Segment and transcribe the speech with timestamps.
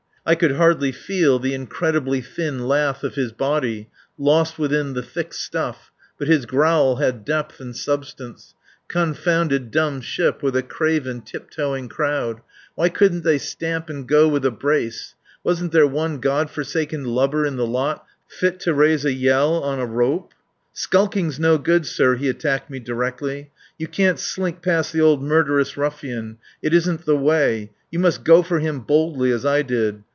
[0.23, 3.89] I could hardly feel the incredibly thin lath of his body,
[4.19, 8.53] lost within the thick stuff, but his growl had depth and substance:
[8.87, 12.41] Confounded dump ship with a craven, tiptoeing crowd.
[12.75, 15.15] Why couldn't they stamp and go with a brace?
[15.43, 19.87] Wasn't there one Godforsaken lubber in the lot fit to raise a yell on a
[19.87, 20.35] rope?
[20.71, 23.49] "Skulking's no good, sir," he attacked me directly.
[23.79, 26.37] "You can't slink past the old murderous ruffian.
[26.61, 27.71] It isn't the way.
[27.89, 30.03] You must go for him boldly as I did.